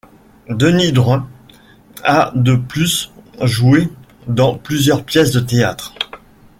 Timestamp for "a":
2.03-2.31